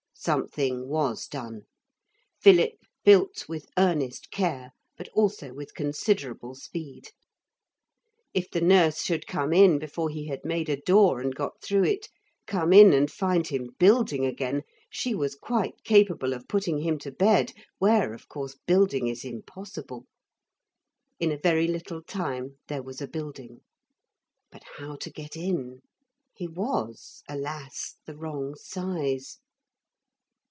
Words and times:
Something 0.23 0.87
was 0.87 1.25
done. 1.25 1.63
Philip 2.39 2.73
built 3.03 3.49
with 3.49 3.65
earnest 3.75 4.29
care, 4.29 4.69
but 4.95 5.09
also 5.15 5.51
with 5.51 5.73
considerable 5.73 6.53
speed. 6.53 7.09
If 8.31 8.47
the 8.51 8.61
nurse 8.61 9.01
should 9.01 9.25
come 9.25 9.51
in 9.51 9.79
before 9.79 10.11
he 10.11 10.27
had 10.27 10.45
made 10.45 10.69
a 10.69 10.77
door 10.77 11.21
and 11.21 11.33
got 11.33 11.59
through 11.59 11.85
it 11.85 12.07
come 12.45 12.71
in 12.71 12.93
and 12.93 13.09
find 13.11 13.47
him 13.47 13.71
building 13.79 14.23
again 14.23 14.61
she 14.91 15.15
was 15.15 15.33
quite 15.33 15.83
capable 15.83 16.33
of 16.33 16.47
putting 16.47 16.77
him 16.81 16.99
to 16.99 17.11
bed, 17.11 17.53
where, 17.79 18.13
of 18.13 18.29
course, 18.29 18.55
building 18.67 19.07
is 19.07 19.25
impossible. 19.25 20.05
In 21.19 21.31
a 21.31 21.39
very 21.41 21.67
little 21.67 22.03
time 22.03 22.59
there 22.67 22.83
was 22.83 23.01
a 23.01 23.07
building. 23.07 23.61
But 24.51 24.61
how 24.77 24.97
to 24.97 25.09
get 25.09 25.35
in. 25.35 25.81
He 26.35 26.47
was, 26.47 27.23
alas, 27.27 27.95
the 28.05 28.15
wrong 28.15 28.53
size. 28.53 29.39